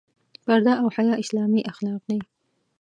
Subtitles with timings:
[0.45, 2.19] پرده او حیا اسلامي اخلاق دي.